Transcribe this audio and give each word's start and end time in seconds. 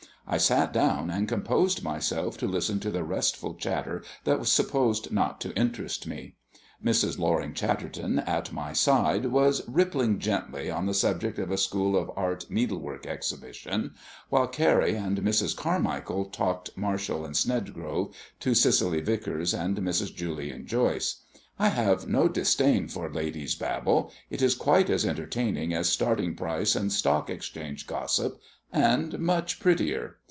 I 0.27 0.37
sat 0.37 0.71
down, 0.71 1.09
and 1.09 1.27
composed 1.27 1.83
myself 1.83 2.37
to 2.37 2.47
listen 2.47 2.79
to 2.81 2.89
the 2.89 3.03
restful 3.03 3.53
chatter 3.53 4.01
that 4.23 4.39
was 4.39 4.49
supposed 4.49 5.11
not 5.11 5.41
to 5.41 5.51
interest 5.57 6.07
me. 6.07 6.35
Mrs. 6.81 7.19
Loring 7.19 7.53
Chatterton, 7.53 8.19
at 8.19 8.53
my 8.53 8.71
side, 8.71 9.25
was 9.25 9.61
rippling 9.67 10.19
gently 10.19 10.69
on 10.71 10.85
the 10.85 10.93
subject 10.93 11.37
of 11.37 11.51
a 11.51 11.57
School 11.57 11.97
of 11.97 12.09
Art 12.15 12.45
Needlework 12.49 13.05
Exhibition, 13.05 13.93
while 14.29 14.47
Carrie 14.47 14.95
and 14.95 15.17
Mrs. 15.17 15.53
Carmichael 15.53 16.23
talked 16.25 16.77
Marshall 16.77 17.25
and 17.25 17.35
Snelgrove 17.35 18.15
to 18.39 18.53
Cicely 18.55 19.01
Vicars 19.01 19.53
and 19.53 19.79
Mrs. 19.79 20.15
Julian 20.15 20.65
Joyce. 20.65 21.23
I 21.59 21.67
have 21.69 22.07
no 22.07 22.29
disdain 22.29 22.87
for 22.87 23.11
ladies' 23.11 23.55
babble 23.55 24.13
it 24.29 24.41
is 24.41 24.55
quite 24.55 24.89
as 24.89 25.05
entertaining 25.05 25.73
as 25.73 25.89
starting 25.89 26.35
price 26.35 26.73
and 26.73 26.89
stock 26.89 27.29
exchange 27.29 27.85
gossip, 27.85 28.39
and 28.71 29.19
much 29.19 29.59
prettier. 29.59 30.15